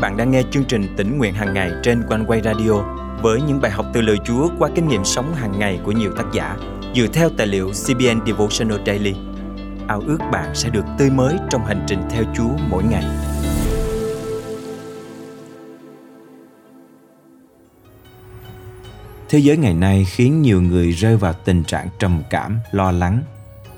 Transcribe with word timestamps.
bạn 0.00 0.16
đang 0.16 0.30
nghe 0.30 0.42
chương 0.50 0.64
trình 0.64 0.94
tỉnh 0.96 1.18
nguyện 1.18 1.34
hàng 1.34 1.54
ngày 1.54 1.70
trên 1.82 2.02
quanh 2.08 2.24
quay 2.26 2.40
radio 2.40 2.72
với 3.22 3.40
những 3.42 3.60
bài 3.60 3.70
học 3.70 3.86
từ 3.92 4.00
lời 4.00 4.16
Chúa 4.24 4.48
qua 4.58 4.70
kinh 4.74 4.88
nghiệm 4.88 5.04
sống 5.04 5.34
hàng 5.34 5.58
ngày 5.58 5.80
của 5.84 5.92
nhiều 5.92 6.12
tác 6.16 6.24
giả 6.32 6.56
dựa 6.94 7.06
theo 7.06 7.30
tài 7.36 7.46
liệu 7.46 7.70
CBN 7.70 8.26
Devotional 8.26 8.78
Daily. 8.86 9.14
Ao 9.88 10.02
ước 10.06 10.18
bạn 10.32 10.54
sẽ 10.54 10.70
được 10.70 10.84
tươi 10.98 11.10
mới 11.10 11.36
trong 11.50 11.64
hành 11.64 11.84
trình 11.86 12.02
theo 12.10 12.24
Chúa 12.36 12.50
mỗi 12.70 12.84
ngày. 12.84 13.04
Thế 19.28 19.38
giới 19.38 19.56
ngày 19.56 19.74
nay 19.74 20.04
khiến 20.04 20.42
nhiều 20.42 20.62
người 20.62 20.90
rơi 20.90 21.16
vào 21.16 21.32
tình 21.32 21.64
trạng 21.64 21.88
trầm 21.98 22.22
cảm, 22.30 22.58
lo 22.72 22.90
lắng, 22.90 23.22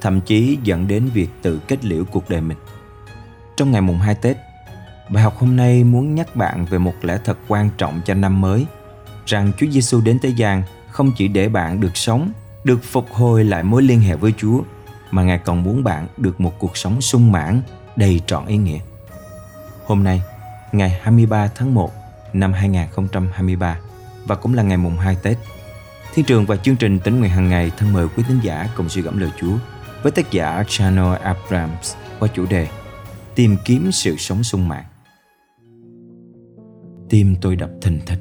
thậm 0.00 0.20
chí 0.20 0.58
dẫn 0.62 0.88
đến 0.88 1.08
việc 1.14 1.28
tự 1.42 1.60
kết 1.68 1.84
liễu 1.84 2.04
cuộc 2.04 2.30
đời 2.30 2.40
mình. 2.40 2.58
Trong 3.56 3.70
ngày 3.70 3.80
mùng 3.80 3.98
2 3.98 4.14
Tết, 4.14 4.36
Bài 5.10 5.22
học 5.22 5.38
hôm 5.38 5.56
nay 5.56 5.84
muốn 5.84 6.14
nhắc 6.14 6.36
bạn 6.36 6.66
về 6.66 6.78
một 6.78 6.94
lẽ 7.02 7.18
thật 7.24 7.38
quan 7.48 7.70
trọng 7.78 8.00
cho 8.04 8.14
năm 8.14 8.40
mới, 8.40 8.66
rằng 9.26 9.52
Chúa 9.58 9.66
Giêsu 9.70 10.00
đến 10.00 10.18
thế 10.22 10.28
gian 10.28 10.62
không 10.90 11.12
chỉ 11.16 11.28
để 11.28 11.48
bạn 11.48 11.80
được 11.80 11.96
sống, 11.96 12.32
được 12.64 12.84
phục 12.84 13.12
hồi 13.12 13.44
lại 13.44 13.62
mối 13.62 13.82
liên 13.82 14.00
hệ 14.00 14.14
với 14.14 14.32
Chúa, 14.36 14.60
mà 15.10 15.22
Ngài 15.22 15.38
còn 15.38 15.62
muốn 15.62 15.84
bạn 15.84 16.06
được 16.16 16.40
một 16.40 16.58
cuộc 16.58 16.76
sống 16.76 17.00
sung 17.00 17.32
mãn, 17.32 17.62
đầy 17.96 18.20
trọn 18.26 18.46
ý 18.46 18.56
nghĩa. 18.56 18.78
Hôm 19.86 20.04
nay, 20.04 20.22
ngày 20.72 21.00
23 21.02 21.48
tháng 21.54 21.74
1 21.74 21.92
năm 22.32 22.52
2023 22.52 23.78
và 24.24 24.34
cũng 24.34 24.54
là 24.54 24.62
ngày 24.62 24.76
mùng 24.76 24.98
2 24.98 25.16
Tết, 25.22 25.38
Thiên 26.14 26.24
trường 26.24 26.46
và 26.46 26.56
chương 26.56 26.76
trình 26.76 26.98
tính 26.98 27.18
nguyện 27.20 27.30
hàng 27.30 27.48
ngày 27.48 27.70
thân 27.78 27.92
mời 27.92 28.06
quý 28.16 28.22
tín 28.28 28.40
giả 28.42 28.68
cùng 28.76 28.88
suy 28.88 29.02
gẫm 29.02 29.18
lời 29.18 29.30
Chúa 29.40 29.56
với 30.02 30.12
tác 30.12 30.30
giả 30.30 30.64
Chano 30.68 31.14
Abrams 31.14 31.94
qua 32.18 32.28
chủ 32.34 32.46
đề 32.46 32.68
Tìm 33.34 33.56
kiếm 33.64 33.92
sự 33.92 34.16
sống 34.16 34.44
sung 34.44 34.68
mãn. 34.68 34.84
Tim 37.10 37.34
tôi 37.40 37.56
đập 37.56 37.70
thình 37.80 37.98
thịch. 38.06 38.18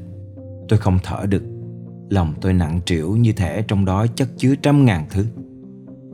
Tôi 0.68 0.80
không 0.80 1.00
thở 1.04 1.26
được. 1.30 1.44
Lòng 2.10 2.34
tôi 2.42 2.54
nặng 2.54 2.80
trĩu 2.86 3.16
như 3.16 3.34
thể 3.34 3.62
trong 3.68 3.86
đó 3.86 4.06
chất 4.16 4.28
chứa 4.38 4.56
trăm 4.62 4.86
ngàn 4.86 5.06
thứ. 5.10 5.26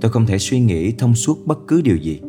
Tôi 0.01 0.11
không 0.11 0.25
thể 0.25 0.37
suy 0.37 0.59
nghĩ 0.59 0.91
thông 0.91 1.15
suốt 1.15 1.37
bất 1.45 1.59
cứ 1.67 1.81
điều 1.81 1.97
gì, 1.97 2.21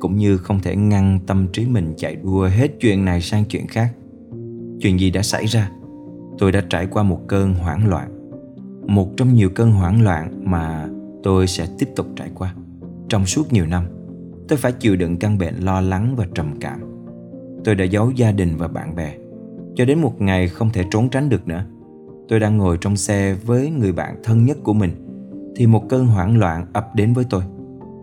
Cũng 0.00 0.16
như 0.16 0.36
không 0.36 0.60
thể 0.60 0.76
ngăn 0.76 1.20
tâm 1.26 1.46
trí 1.52 1.66
mình 1.66 1.94
chạy 1.96 2.16
đua 2.16 2.48
hết 2.48 2.70
chuyện 2.80 3.04
này 3.04 3.20
sang 3.20 3.44
chuyện 3.44 3.66
khác. 3.66 3.88
Chuyện 4.80 5.00
gì 5.00 5.10
đã 5.10 5.22
xảy 5.22 5.46
ra? 5.46 5.70
Tôi 6.38 6.52
đã 6.52 6.62
trải 6.70 6.86
qua 6.86 7.02
một 7.02 7.20
cơn 7.28 7.54
hoảng 7.54 7.88
loạn, 7.88 8.30
Một 8.86 9.08
trong 9.16 9.34
nhiều 9.34 9.50
cơn 9.54 9.70
hoảng 9.70 10.02
loạn 10.02 10.50
mà 10.50 10.88
tôi 11.22 11.46
sẽ 11.46 11.66
tiếp 11.78 11.88
tục 11.96 12.06
trải 12.16 12.30
qua 12.34 12.54
Trong 13.08 13.26
suốt 13.26 13.52
nhiều 13.52 13.66
năm. 13.66 13.84
Tôi 14.48 14.58
phải 14.58 14.72
chịu 14.72 14.96
đựng 14.96 15.16
căn 15.16 15.38
bệnh 15.38 15.54
lo 15.56 15.80
lắng 15.80 16.16
và 16.16 16.26
trầm 16.34 16.54
cảm. 16.60 16.80
Tôi 17.64 17.74
đã 17.74 17.84
giấu 17.84 18.10
gia 18.10 18.32
đình 18.32 18.56
và 18.56 18.68
bạn 18.68 18.94
bè 18.96 19.14
cho 19.76 19.84
đến 19.84 20.00
một 20.00 20.20
ngày 20.20 20.48
không 20.48 20.70
thể 20.70 20.84
trốn 20.90 21.08
tránh 21.08 21.28
được 21.28 21.48
nữa, 21.48 21.64
Tôi 22.28 22.40
đang 22.40 22.58
ngồi 22.58 22.78
trong 22.80 22.96
xe 22.96 23.36
với 23.44 23.70
người 23.70 23.92
bạn 23.92 24.16
thân 24.24 24.44
nhất 24.44 24.58
của 24.62 24.72
mình, 24.72 24.90
Thì 25.56 25.66
một 25.66 25.88
cơn 25.88 26.06
hoảng 26.06 26.38
loạn 26.38 26.66
ập 26.72 26.94
đến 26.94 27.12
với 27.12 27.24
tôi. 27.30 27.42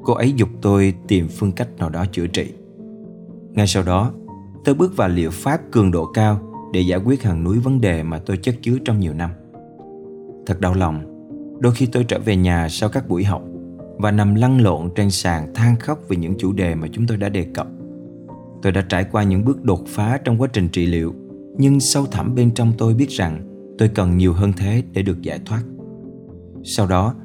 Cô 0.03 0.13
ấy 0.13 0.33
dục 0.33 0.49
tôi 0.61 0.93
tìm 1.07 1.27
phương 1.27 1.51
cách 1.51 1.67
nào 1.77 1.89
đó 1.89 2.05
chữa 2.11 2.27
trị. 2.27 2.53
Ngay 3.51 3.67
sau 3.67 3.83
đó, 3.83 4.11
Tôi 4.65 4.75
bước 4.75 4.97
vào 4.97 5.09
liệu 5.09 5.29
pháp 5.31 5.61
cường 5.71 5.91
độ 5.91 6.05
cao 6.05 6.39
Để 6.73 6.81
giải 6.81 6.99
quyết 6.99 7.23
hàng 7.23 7.43
núi 7.43 7.59
vấn 7.59 7.81
đề 7.81 8.03
mà 8.03 8.19
tôi 8.25 8.37
chất 8.37 8.55
chứa 8.61 8.77
trong 8.85 8.99
nhiều 8.99 9.13
năm. 9.13 9.29
Thật 10.45 10.61
đau 10.61 10.73
lòng, 10.73 11.01
Đôi 11.59 11.73
khi 11.73 11.85
tôi 11.85 12.03
trở 12.03 12.19
về 12.19 12.35
nhà 12.35 12.67
sau 12.69 12.89
các 12.89 13.09
buổi 13.09 13.23
học 13.23 13.43
Và 13.97 14.11
nằm 14.11 14.35
lăn 14.35 14.61
lộn 14.61 14.89
trên 14.95 15.11
sàn 15.11 15.53
than 15.53 15.75
khóc 15.75 15.99
vì 16.07 16.15
những 16.15 16.33
chủ 16.37 16.53
đề 16.53 16.75
mà 16.75 16.87
chúng 16.91 17.07
tôi 17.07 17.17
đã 17.17 17.29
đề 17.29 17.45
cập. 17.53 17.67
Tôi 18.61 18.71
đã 18.71 18.81
trải 18.89 19.03
qua 19.11 19.23
những 19.23 19.45
bước 19.45 19.63
đột 19.63 19.87
phá 19.87 20.19
trong 20.23 20.41
quá 20.41 20.47
trình 20.53 20.69
trị 20.69 20.85
liệu 20.85 21.13
nhưng 21.61 21.79
sâu 21.79 22.05
thẳm 22.05 22.35
bên 22.35 22.51
trong 22.51 22.73
tôi 22.77 22.93
biết 22.93 23.09
rằng 23.09 23.47
tôi 23.77 23.87
cần 23.87 24.17
nhiều 24.17 24.33
hơn 24.33 24.53
thế 24.57 24.83
để 24.93 25.01
được 25.01 25.21
giải 25.21 25.39
thoát. 25.45 25.63
Sau 26.63 26.87
đó, 26.87 27.15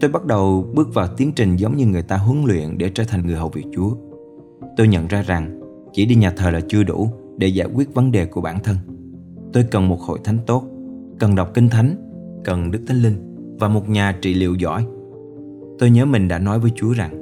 tôi 0.00 0.10
bắt 0.10 0.24
đầu 0.24 0.72
bước 0.74 0.94
vào 0.94 1.08
tiến 1.16 1.32
trình 1.36 1.56
giống 1.56 1.76
như 1.76 1.86
người 1.86 2.02
ta 2.02 2.16
huấn 2.16 2.44
luyện 2.44 2.78
để 2.78 2.90
trở 2.94 3.04
thành 3.04 3.26
người 3.26 3.36
hầu 3.36 3.48
việc 3.48 3.64
chúa. 3.74 3.96
Tôi 4.76 4.88
nhận 4.88 5.06
ra 5.06 5.22
rằng 5.22 5.60
chỉ 5.92 6.06
đi 6.06 6.14
nhà 6.14 6.30
thờ 6.30 6.50
là 6.50 6.60
chưa 6.68 6.82
đủ 6.82 7.08
để 7.36 7.48
giải 7.48 7.68
quyết 7.74 7.94
vấn 7.94 8.12
đề 8.12 8.26
của 8.26 8.40
bản 8.40 8.58
thân. 8.64 8.76
Tôi 9.52 9.64
cần 9.70 9.88
một 9.88 10.00
hội 10.00 10.18
thánh 10.24 10.38
tốt, 10.46 10.64
cần 11.18 11.34
đọc 11.34 11.50
kinh 11.54 11.68
thánh, 11.68 11.96
cần 12.44 12.70
đức 12.70 12.80
thánh 12.86 13.02
linh 13.02 13.36
và 13.58 13.68
một 13.68 13.88
nhà 13.88 14.18
trị 14.22 14.34
liệu 14.34 14.54
giỏi. 14.54 14.86
Tôi 15.78 15.90
nhớ 15.90 16.04
mình 16.04 16.28
đã 16.28 16.38
nói 16.38 16.58
với 16.58 16.70
chúa 16.74 16.92
rằng, 16.92 17.12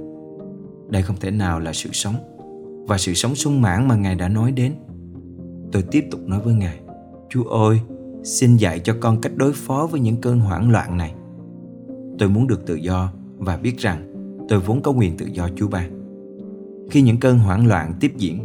đây 0.91 1.03
không 1.03 1.17
thể 1.21 1.31
nào 1.31 1.61
là 1.61 1.73
sự 1.73 1.91
sống 1.93 2.15
và 2.89 2.99
sự 2.99 3.15
sống 3.15 3.35
sung 3.35 3.63
mãn 3.63 3.89
mà 3.89 3.97
ngài 3.97 4.15
đã 4.15 4.29
nói 4.29 4.53
đến. 4.53 4.73
Tôi 5.73 5.83
tiếp 5.83 6.05
tục 6.11 6.21
nói 6.27 6.41
với 6.41 6.55
Ngài 6.55 6.79
Chúa 7.31 7.45
ơi, 7.45 7.81
xin 8.25 8.57
dạy 8.57 8.81
cho 8.81 8.97
con 9.01 9.21
cách 9.21 9.33
đối 9.37 9.53
phó 9.53 9.89
với 9.91 10.01
những 10.01 10.17
cơn 10.17 10.41
hoảng 10.41 10.71
loạn 10.71 10.97
này. 10.97 11.15
Tôi 12.19 12.29
muốn 12.29 12.47
được 12.47 12.67
tự 12.67 12.75
do 12.75 13.13
và 13.39 13.57
biết 13.57 13.79
rằng 13.79 14.13
tôi 14.49 14.61
vốn 14.61 14.83
có 14.83 14.91
quyền 14.91 15.17
tự 15.17 15.27
do 15.27 15.49
Chúa 15.57 15.69
ban 15.69 15.91
Khi 16.91 17.03
những 17.03 17.21
cơn 17.21 17.39
hoảng 17.39 17.67
loạn 17.67 17.95
tiếp 18.01 18.13
diễn 18.17 18.39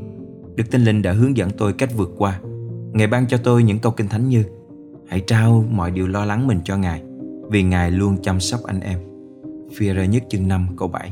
Đức 0.55 0.63
Tinh 0.71 0.83
Linh 0.83 1.01
đã 1.01 1.11
hướng 1.11 1.37
dẫn 1.37 1.49
tôi 1.57 1.73
cách 1.73 1.89
vượt 1.97 2.11
qua. 2.17 2.39
Ngài 2.93 3.07
ban 3.07 3.27
cho 3.27 3.37
tôi 3.37 3.63
những 3.63 3.79
câu 3.79 3.91
kinh 3.91 4.07
thánh 4.07 4.29
như 4.29 4.43
Hãy 5.07 5.23
trao 5.27 5.65
mọi 5.71 5.91
điều 5.91 6.07
lo 6.07 6.25
lắng 6.25 6.47
mình 6.47 6.59
cho 6.63 6.77
Ngài 6.77 7.03
Vì 7.49 7.63
Ngài 7.63 7.91
luôn 7.91 8.17
chăm 8.21 8.39
sóc 8.39 8.63
anh 8.63 8.79
em. 8.79 8.99
Phi 9.75 9.89
ra 9.89 10.05
nhất 10.05 10.23
chương 10.29 10.47
5 10.47 10.67
câu 10.77 10.87
7 10.87 11.11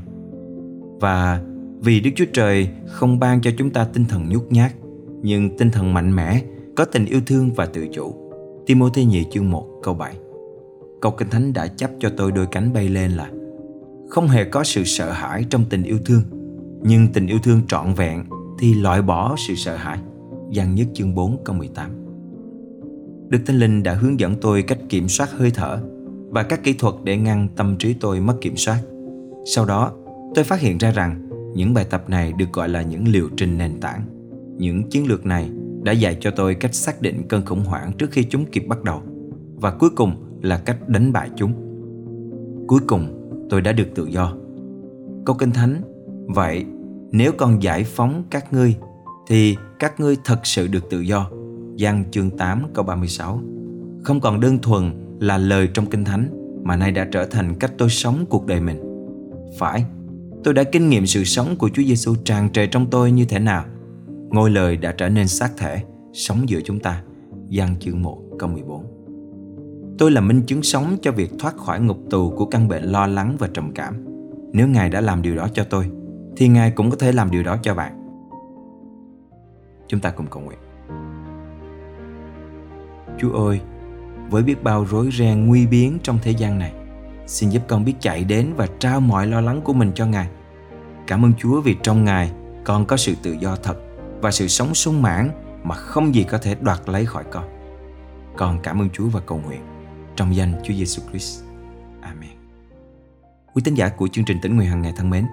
Và 0.99 1.41
vì 1.79 1.99
Đức 1.99 2.11
Chúa 2.15 2.25
Trời 2.33 2.69
không 2.87 3.19
ban 3.19 3.41
cho 3.41 3.51
chúng 3.57 3.69
ta 3.69 3.85
tinh 3.93 4.05
thần 4.05 4.29
nhút 4.29 4.43
nhát 4.49 4.71
nhưng 5.25 5.57
tinh 5.57 5.71
thần 5.71 5.93
mạnh 5.93 6.15
mẽ, 6.15 6.41
có 6.75 6.85
tình 6.85 7.05
yêu 7.05 7.19
thương 7.25 7.53
và 7.53 7.65
tự 7.65 7.87
chủ. 7.93 8.25
Timothy 8.65 9.05
nhị 9.05 9.25
chương 9.31 9.49
1 9.49 9.67
câu 9.83 9.93
7 9.93 10.15
Câu 11.01 11.11
Kinh 11.11 11.29
Thánh 11.29 11.53
đã 11.53 11.67
chấp 11.67 11.91
cho 11.99 12.09
tôi 12.17 12.31
đôi 12.31 12.45
cánh 12.51 12.73
bay 12.73 12.89
lên 12.89 13.11
là 13.11 13.29
Không 14.09 14.27
hề 14.27 14.43
có 14.43 14.63
sự 14.63 14.83
sợ 14.83 15.11
hãi 15.11 15.45
trong 15.49 15.65
tình 15.69 15.83
yêu 15.83 15.97
thương 16.05 16.21
Nhưng 16.81 17.07
tình 17.13 17.27
yêu 17.27 17.39
thương 17.43 17.61
trọn 17.67 17.93
vẹn 17.93 18.23
thì 18.59 18.73
loại 18.73 19.01
bỏ 19.01 19.35
sự 19.47 19.55
sợ 19.55 19.75
hãi 19.75 19.99
Giăng 20.51 20.75
nhất 20.75 20.87
chương 20.93 21.15
4 21.15 21.43
câu 21.43 21.55
18 21.55 21.91
Đức 23.29 23.39
Thánh 23.45 23.59
Linh 23.59 23.83
đã 23.83 23.93
hướng 23.93 24.19
dẫn 24.19 24.35
tôi 24.41 24.61
cách 24.61 24.79
kiểm 24.89 25.07
soát 25.09 25.31
hơi 25.31 25.51
thở 25.51 25.79
và 26.29 26.43
các 26.43 26.63
kỹ 26.63 26.73
thuật 26.73 26.95
để 27.03 27.17
ngăn 27.17 27.47
tâm 27.55 27.77
trí 27.77 27.93
tôi 27.93 28.19
mất 28.19 28.35
kiểm 28.41 28.57
soát. 28.57 28.79
Sau 29.45 29.65
đó, 29.65 29.91
tôi 30.35 30.43
phát 30.43 30.59
hiện 30.59 30.77
ra 30.77 30.91
rằng 30.91 31.29
những 31.55 31.73
bài 31.73 31.85
tập 31.89 32.09
này 32.09 32.33
được 32.33 32.53
gọi 32.53 32.69
là 32.69 32.81
những 32.81 33.07
liệu 33.07 33.29
trình 33.37 33.57
nền 33.57 33.79
tảng 33.79 34.14
những 34.57 34.89
chiến 34.89 35.07
lược 35.07 35.25
này 35.25 35.49
đã 35.83 35.91
dạy 35.91 36.17
cho 36.19 36.31
tôi 36.31 36.55
cách 36.55 36.75
xác 36.75 37.01
định 37.01 37.27
cơn 37.27 37.45
khủng 37.45 37.63
hoảng 37.63 37.91
trước 37.97 38.11
khi 38.11 38.23
chúng 38.23 38.45
kịp 38.45 38.63
bắt 38.67 38.83
đầu 38.83 39.01
và 39.55 39.71
cuối 39.71 39.89
cùng 39.95 40.39
là 40.41 40.57
cách 40.57 40.89
đánh 40.89 41.13
bại 41.13 41.29
chúng. 41.35 41.53
Cuối 42.67 42.79
cùng, 42.87 43.29
tôi 43.49 43.61
đã 43.61 43.71
được 43.71 43.87
tự 43.95 44.05
do. 44.05 44.33
Câu 45.25 45.35
Kinh 45.35 45.51
Thánh, 45.51 45.81
vậy 46.27 46.65
nếu 47.11 47.31
con 47.37 47.63
giải 47.63 47.83
phóng 47.83 48.23
các 48.29 48.53
ngươi 48.53 48.75
thì 49.27 49.55
các 49.79 49.99
ngươi 49.99 50.17
thật 50.25 50.39
sự 50.43 50.67
được 50.67 50.89
tự 50.89 50.99
do. 50.99 51.29
Giăng 51.75 52.03
chương 52.11 52.29
8 52.29 52.63
câu 52.73 52.85
36 52.85 53.41
Không 54.03 54.19
còn 54.19 54.39
đơn 54.39 54.59
thuần 54.59 54.91
là 55.19 55.37
lời 55.37 55.69
trong 55.73 55.85
Kinh 55.85 56.05
Thánh 56.05 56.29
mà 56.63 56.75
nay 56.75 56.91
đã 56.91 57.07
trở 57.11 57.25
thành 57.25 57.55
cách 57.59 57.71
tôi 57.77 57.89
sống 57.89 58.25
cuộc 58.29 58.45
đời 58.45 58.61
mình. 58.61 58.81
Phải, 59.59 59.85
tôi 60.43 60.53
đã 60.53 60.63
kinh 60.63 60.89
nghiệm 60.89 61.05
sự 61.05 61.23
sống 61.23 61.55
của 61.55 61.69
Chúa 61.69 61.83
Giêsu 61.83 62.15
tràn 62.25 62.49
trề 62.51 62.67
trong 62.67 62.89
tôi 62.89 63.11
như 63.11 63.25
thế 63.25 63.39
nào 63.39 63.65
Ngôi 64.29 64.49
lời 64.49 64.77
đã 64.77 64.91
trở 64.91 65.09
nên 65.09 65.27
xác 65.27 65.57
thể, 65.57 65.83
sống 66.13 66.49
giữa 66.49 66.59
chúng 66.65 66.79
ta. 66.79 67.01
Giăng 67.49 67.75
chương 67.79 68.01
1 68.01 68.21
câu 68.39 68.49
14 68.49 68.83
Tôi 69.97 70.11
là 70.11 70.21
minh 70.21 70.41
chứng 70.47 70.63
sống 70.63 70.97
cho 71.01 71.11
việc 71.11 71.31
thoát 71.39 71.57
khỏi 71.57 71.79
ngục 71.79 71.97
tù 72.09 72.29
của 72.29 72.45
căn 72.45 72.67
bệnh 72.67 72.83
lo 72.83 73.07
lắng 73.07 73.35
và 73.39 73.47
trầm 73.53 73.71
cảm. 73.75 74.05
Nếu 74.53 74.67
Ngài 74.67 74.89
đã 74.89 75.01
làm 75.01 75.21
điều 75.21 75.35
đó 75.35 75.47
cho 75.53 75.63
tôi, 75.63 75.89
thì 76.37 76.47
Ngài 76.47 76.71
cũng 76.71 76.89
có 76.89 76.97
thể 76.97 77.11
làm 77.11 77.31
điều 77.31 77.43
đó 77.43 77.57
cho 77.61 77.75
bạn. 77.75 78.01
Chúng 79.87 79.99
ta 79.99 80.09
cùng 80.09 80.25
cầu 80.27 80.43
nguyện. 80.43 80.59
Chúa 83.19 83.31
ơi, 83.31 83.59
với 84.29 84.43
biết 84.43 84.63
bao 84.63 84.85
rối 84.85 85.09
ren 85.11 85.47
nguy 85.47 85.67
biến 85.67 85.97
trong 86.03 86.19
thế 86.23 86.31
gian 86.31 86.59
này, 86.59 86.73
xin 87.27 87.49
giúp 87.49 87.61
con 87.67 87.85
biết 87.85 87.93
chạy 87.99 88.23
đến 88.23 88.53
và 88.55 88.67
trao 88.79 88.99
mọi 88.99 89.27
lo 89.27 89.41
lắng 89.41 89.61
của 89.63 89.73
mình 89.73 89.91
cho 89.95 90.05
Ngài. 90.05 90.29
Cảm 91.07 91.25
ơn 91.25 91.33
Chúa 91.37 91.61
vì 91.61 91.75
trong 91.83 92.03
Ngài 92.03 92.31
con 92.65 92.85
có 92.85 92.97
sự 92.97 93.13
tự 93.23 93.35
do 93.39 93.55
thật 93.55 93.84
và 94.25 94.31
sự 94.31 94.47
sống 94.47 94.73
sung 94.73 95.01
mãn 95.01 95.29
mà 95.63 95.75
không 95.75 96.15
gì 96.15 96.23
có 96.23 96.37
thể 96.37 96.55
đoạt 96.61 96.79
lấy 96.85 97.05
khỏi 97.05 97.23
con. 97.31 97.43
Con 98.37 98.59
cảm 98.63 98.81
ơn 98.81 98.89
Chúa 98.89 99.07
và 99.07 99.19
cầu 99.19 99.41
nguyện 99.45 99.61
trong 100.15 100.35
danh 100.35 100.53
Chúa 100.63 100.73
Giêsu 100.73 101.01
Christ. 101.09 101.43
Amen. 102.01 102.29
Quý 103.53 103.61
tín 103.65 103.73
giả 103.73 103.89
của 103.89 104.07
chương 104.07 104.25
trình 104.25 104.37
tỉnh 104.41 104.55
nguyện 104.55 104.69
hàng 104.69 104.81
ngày 104.81 104.93
thân 104.95 105.09
mến, 105.09 105.25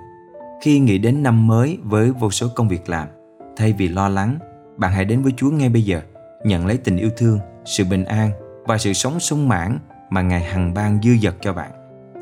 khi 0.63 0.79
nghĩ 0.79 0.99
đến 0.99 1.23
năm 1.23 1.47
mới 1.47 1.79
với 1.83 2.11
vô 2.11 2.31
số 2.31 2.49
công 2.57 2.69
việc 2.69 2.89
làm, 2.89 3.09
thay 3.57 3.73
vì 3.73 3.89
lo 3.89 4.09
lắng, 4.09 4.39
bạn 4.77 4.93
hãy 4.93 5.05
đến 5.05 5.23
với 5.23 5.33
Chúa 5.37 5.51
ngay 5.51 5.69
bây 5.69 5.83
giờ, 5.83 6.01
nhận 6.45 6.67
lấy 6.67 6.77
tình 6.77 6.97
yêu 6.97 7.11
thương, 7.17 7.39
sự 7.65 7.85
bình 7.85 8.05
an 8.05 8.31
và 8.65 8.79
sự 8.79 8.93
sống 8.93 9.21
sung 9.21 9.49
mãn 9.49 9.79
mà 10.11 10.23
Ngài 10.23 10.45
hằng 10.45 10.75
ban 10.75 11.03
dư 11.03 11.11
dật 11.23 11.35
cho 11.41 11.53
bạn. 11.53 11.71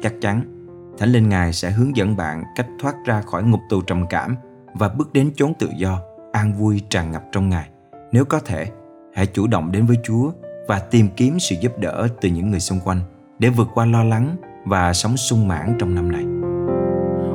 Chắc 0.02 0.12
chắn, 0.20 0.66
Thánh 0.98 1.12
Linh 1.12 1.28
Ngài 1.28 1.52
sẽ 1.52 1.70
hướng 1.70 1.96
dẫn 1.96 2.16
bạn 2.16 2.44
cách 2.56 2.68
thoát 2.80 2.94
ra 3.06 3.22
khỏi 3.22 3.42
ngục 3.42 3.60
tù 3.70 3.82
trầm 3.82 4.06
cảm 4.06 4.36
và 4.74 4.88
bước 4.88 5.12
đến 5.12 5.32
chốn 5.36 5.54
tự 5.58 5.68
do 5.76 6.00
an 6.32 6.52
vui 6.52 6.82
tràn 6.90 7.12
ngập 7.12 7.22
trong 7.32 7.48
Ngài. 7.48 7.68
Nếu 8.12 8.24
có 8.24 8.40
thể, 8.40 8.66
hãy 9.14 9.26
chủ 9.26 9.46
động 9.46 9.72
đến 9.72 9.86
với 9.86 9.96
Chúa 10.04 10.30
và 10.68 10.78
tìm 10.78 11.08
kiếm 11.16 11.38
sự 11.40 11.56
giúp 11.60 11.78
đỡ 11.78 12.08
từ 12.20 12.28
những 12.28 12.50
người 12.50 12.60
xung 12.60 12.80
quanh 12.84 13.00
để 13.38 13.48
vượt 13.48 13.68
qua 13.74 13.86
lo 13.86 14.04
lắng 14.04 14.36
và 14.64 14.92
sống 14.92 15.16
sung 15.16 15.48
mãn 15.48 15.76
trong 15.78 15.94
năm 15.94 16.12
này. 16.12 16.24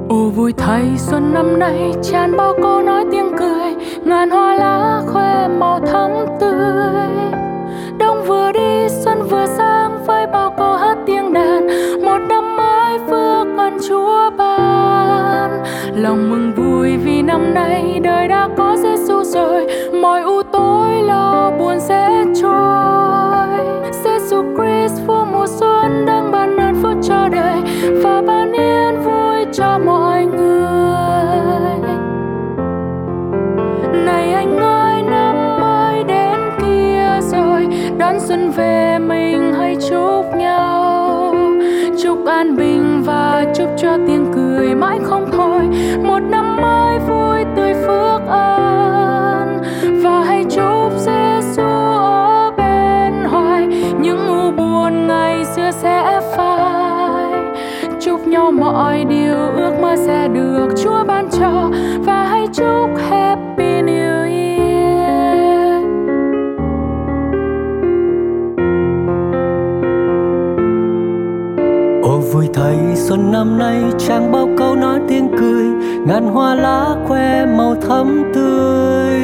Ô 0.09 0.29
vui 0.29 0.53
thay 0.57 0.97
xuân 0.97 1.33
năm 1.33 1.59
nay 1.59 1.91
tràn 2.03 2.37
bao 2.37 2.53
câu 2.61 2.81
nói 2.81 3.05
tiếng 3.11 3.31
cười 3.39 3.75
ngàn 4.05 4.29
hoa 4.29 4.55
lá 4.55 5.01
khoe 5.07 5.47
màu 5.47 5.79
thắm 5.79 6.11
tươi 6.39 7.35
đông 7.99 8.25
vừa 8.27 8.51
đi 8.51 8.89
xuân 8.89 9.27
vừa 9.29 9.45
sang 9.45 10.05
với 10.05 10.27
bao 10.27 10.55
câu 10.57 10.73
hát 10.73 10.97
tiếng 11.05 11.33
đàn 11.33 11.67
một 12.05 12.17
năm 12.29 12.57
mới 12.57 12.99
phước 12.99 13.57
ơn 13.57 13.77
chúa 13.89 14.29
ban 14.37 15.63
lòng 15.95 16.29
mừng 16.29 16.53
vui 16.55 16.97
vì 16.97 17.21
năm 17.21 17.53
nay 17.53 17.99
đời 18.03 18.27
đã 18.27 18.49
có 18.57 18.64
mọi 58.51 59.05
điều 59.05 59.35
ước 59.55 59.71
mơ 59.81 59.95
sẽ 59.95 60.27
được 60.27 60.67
Chúa 60.83 61.03
ban 61.07 61.29
cho. 61.31 61.69
Và 62.05 62.23
hãy 62.23 62.47
chúc 62.53 62.89
Happy 63.09 63.81
New 63.81 64.23
Year. 64.23 65.85
Ô 72.03 72.17
vui 72.33 72.49
thay 72.53 72.77
xuân 72.95 73.31
năm 73.31 73.57
nay 73.57 73.83
chẳng 73.97 74.31
bao 74.31 74.49
câu 74.57 74.75
nói 74.75 74.99
tiếng 75.07 75.29
cười. 75.39 75.65
Ngàn 76.07 76.27
hoa 76.27 76.55
lá 76.55 76.95
khoe 77.07 77.45
màu 77.45 77.75
thắm 77.87 78.23
tươi. 78.33 79.21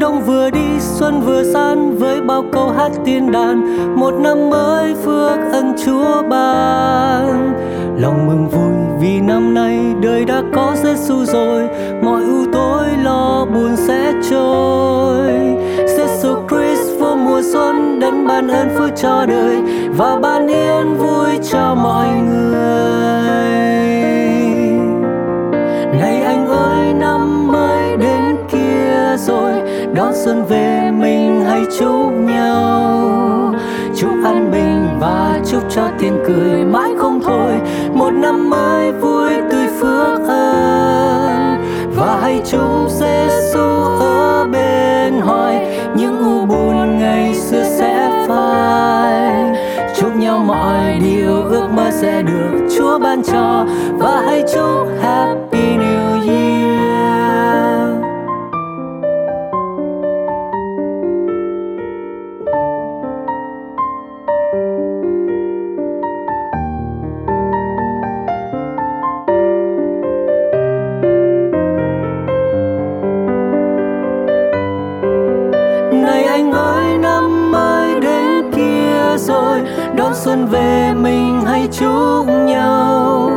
Đông 0.00 0.20
vừa 0.26 0.50
đi, 0.50 0.78
xuân 0.78 1.20
vừa 1.20 1.42
san 1.42 1.96
với 1.98 2.20
bao 2.20 2.44
câu 2.52 2.68
hát 2.68 2.92
tiên 3.04 3.32
đàn. 3.32 3.86
Một 3.96 4.14
năm 4.20 4.50
mới 4.50 4.94
phước 4.94 5.38
ân 5.52 5.72
chúa 5.84 6.22
ban 6.30 6.69
lòng 8.00 8.26
mừng 8.26 8.48
vui 8.48 8.72
vì 9.00 9.20
năm 9.20 9.54
nay 9.54 9.78
đời 10.02 10.24
đã 10.24 10.42
có 10.54 10.76
Giêsu 10.82 11.24
rồi. 11.24 11.68
Mọi 12.02 12.22
ưu 12.22 12.46
tối 12.52 12.86
lo 13.02 13.46
buồn 13.54 13.76
sẽ 13.76 14.12
trôi. 14.30 15.30
Giêsu 15.86 16.34
Christ 16.48 17.00
vô 17.00 17.16
mùa 17.16 17.42
xuân 17.52 18.00
đến 18.00 18.26
ban 18.26 18.48
ơn 18.48 18.68
phước 18.78 18.90
cho 18.96 19.26
đời. 19.28 19.62
Và 19.96 20.18
ban 20.22 20.48
yên 20.48 20.96
vui 20.98 21.38
cho 21.50 21.74
mọi 21.74 22.08
người. 22.08 22.60
Này 26.00 26.22
anh 26.22 26.48
ơi, 26.48 26.94
năm 26.94 27.52
mới 27.52 27.96
đến 27.96 28.36
kia 28.52 29.16
rồi. 29.16 29.52
Đón 29.94 30.12
xuân 30.14 30.44
về 30.48 30.90
mình 30.90 31.44
hãy 31.48 31.62
chúc 31.78 32.12
nhau. 32.12 33.54
Chúc 33.96 34.10
an 34.24 34.50
bình 34.52 34.88
và 35.00 35.40
chúc 35.50 35.62
cho 35.70 35.82
tiếng 35.98 36.18
cười 36.26 36.64
mãi 36.64 36.89
thôi. 37.24 37.54
Một 37.94 38.10
năm 38.10 38.50
mới 38.50 38.92
vui 38.92 39.30
tươi 39.50 39.66
phước 39.80 40.28
an 40.28 41.64
và 41.96 42.18
hãy 42.22 42.40
chúc 42.50 42.90
sẽ 42.90 43.19
xuân 80.24 80.46
về 80.46 80.92
mình 80.96 81.40
hãy 81.46 81.68
chúc 81.72 82.26
nhau? 82.28 83.30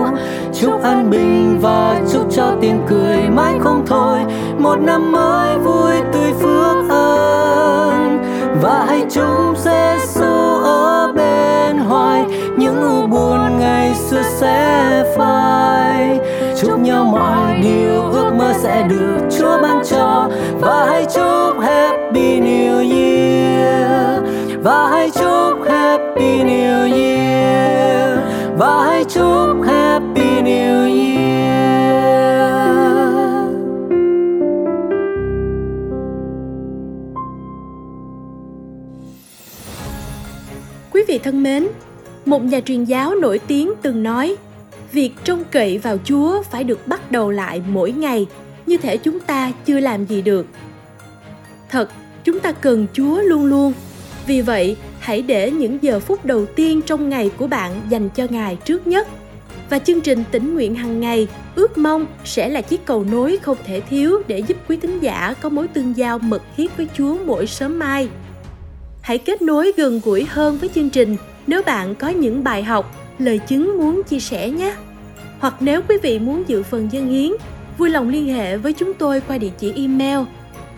Chúc 0.62 0.83
an 0.83 1.09
bình 1.09 1.59
và 1.62 2.01
chúc 2.13 2.27
cho 2.31 2.56
tiếng 2.62 2.81
cười 2.89 3.18
mãi 3.30 3.53
không 3.59 3.83
thôi. 3.88 4.19
Một 4.57 4.75
năm 4.75 5.12
mới 5.12 5.57
vui 5.57 5.94
tươi 6.13 6.33
phước 6.39 6.89
ơn 6.89 8.19
Và 8.62 8.85
hãy 8.88 9.06
chúc 9.12 9.57
Giêsu 9.57 10.59
ở 10.63 11.12
bên 11.15 11.77
hoài. 11.77 12.25
Những 12.57 12.81
u 12.81 13.07
buồn 13.07 13.59
ngày 13.59 13.94
xưa 13.95 14.21
sẽ 14.24 15.03
phai. 15.18 16.19
Chúc 16.62 16.80
nhau 16.80 17.03
mọi 17.03 17.57
điều 17.62 18.03
ước 18.12 18.31
mơ 18.38 18.53
sẽ 18.53 18.88
được 18.89 19.18
Chúa 19.39 19.62
ban 19.62 19.81
cho. 19.89 20.30
Và 20.62 20.85
hãy 20.85 21.06
chúc 21.15 21.59
Happy 21.59 22.39
New 22.41 22.91
Year. 22.91 24.24
Và 24.63 24.88
Và 28.58 28.86
hãy 28.86 29.06
chúc 29.06 29.62
Happy 29.66 30.22
New 30.22 30.86
Year 30.96 31.24
Quý 40.92 41.02
vị 41.07 41.18
thân 41.18 41.44
mến, 41.44 41.68
một 42.26 42.44
nhà 42.44 42.60
truyền 42.60 42.83
giáo 42.83 43.16
nổi 43.16 43.40
tiếng 43.40 43.72
từng 43.81 44.04
nói 44.04 44.36
việc 44.92 45.12
trông 45.24 45.44
cậy 45.52 45.78
vào 45.78 45.98
Chúa 46.04 46.42
phải 46.44 46.64
được 46.64 46.88
bắt 46.88 47.12
đầu 47.12 47.31
lại 47.31 47.62
mỗi 47.68 47.92
ngày, 47.92 48.28
như 48.66 48.78
thể 48.78 48.98
chúng 48.98 49.19
ta 49.19 49.52
chưa 49.66 49.80
làm 49.80 50.06
gì 50.06 50.22
được. 50.22 50.45
Thật, 51.69 51.90
chúng 52.24 52.40
ta 52.40 52.52
cần 52.52 52.88
Chúa 52.94 53.22
luôn 53.22 53.45
luôn. 53.45 53.74
Vì 54.28 54.42
vậy, 54.42 54.78
hãy 55.04 55.22
để 55.22 55.52
những 55.52 55.78
giờ 55.81 56.00
phút 56.00 56.26
đầu 56.26 56.45
tiên 56.45 56.81
trong 56.81 57.10
ngày 57.10 57.31
của 57.38 57.48
bạn 57.48 57.81
dành 57.90 58.10
cho 58.10 58.28
Ngài 58.30 58.56
trước 58.56 58.88
nhất. 58.88 59.07
Và 59.69 59.80
chương 59.80 60.02
trình 60.02 60.24
tỉnh 60.31 60.54
nguyện 60.54 60.76
hàng 60.76 61.00
ngày 61.00 61.28
ước 61.56 61.78
mong 61.78 62.06
sẽ 62.26 62.50
là 62.50 62.62
chiếc 62.62 62.86
cầu 62.86 63.06
nối 63.12 63.38
không 63.42 63.57
thể 63.66 63.81
thiếu 63.81 64.22
để 64.28 64.40
giúp 64.40 64.57
quý 64.68 64.78
tín 64.78 65.00
giả 65.00 65.36
có 65.42 65.50
mối 65.50 65.68
tương 65.68 65.98
giao 65.98 66.19
mật 66.19 66.42
thiết 66.57 66.78
với 66.78 66.88
Chúa 66.98 67.18
mỗi 67.26 67.48
sớm 67.48 67.80
mai. 67.80 68.10
Hãy 69.02 69.18
kết 69.18 69.42
nối 69.42 69.72
gần 69.78 70.02
gũi 70.04 70.26
hơn 70.30 70.57
với 70.57 70.69
chương 70.76 70.90
trình 70.90 71.16
nếu 71.48 71.62
bạn 71.64 71.95
có 71.95 72.10
những 72.10 72.44
bài 72.44 72.64
học, 72.64 72.95
lời 73.19 73.40
chứng 73.48 73.78
muốn 73.78 74.04
chia 74.04 74.19
sẻ 74.19 74.50
nhé. 74.50 74.76
Hoặc 75.40 75.56
nếu 75.60 75.81
quý 75.90 75.98
vị 76.04 76.19
muốn 76.19 76.44
dự 76.48 76.64
phần 76.64 76.90
dân 76.92 77.10
hiến, 77.10 77.31
vui 77.78 77.90
lòng 77.90 78.10
liên 78.10 78.33
hệ 78.33 78.57
với 78.57 78.74
chúng 78.74 78.94
tôi 78.94 79.22
qua 79.28 79.38
địa 79.38 79.52
chỉ 79.60 79.74
email 79.76 80.19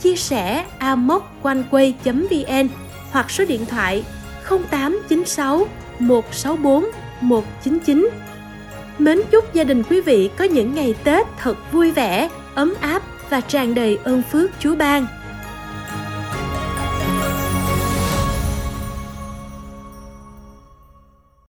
chia 0.01 0.15
sẻ 0.15 0.65
amoconeway.vn 0.79 2.67
hoặc 3.11 3.31
số 3.31 3.45
điện 3.45 3.65
thoại 3.65 4.03
0896 4.49 5.67
164 5.99 6.85
199. 7.21 8.09
Mến 8.99 9.21
chúc 9.31 9.53
gia 9.53 9.63
đình 9.63 9.83
quý 9.89 10.01
vị 10.01 10.29
có 10.37 10.45
những 10.45 10.75
ngày 10.75 10.95
Tết 11.03 11.27
thật 11.39 11.55
vui 11.71 11.91
vẻ, 11.91 12.29
ấm 12.55 12.73
áp 12.81 13.03
và 13.29 13.41
tràn 13.41 13.75
đầy 13.75 13.97
ơn 14.03 14.21
phước 14.31 14.51
Chúa 14.59 14.75
ban. 14.75 15.07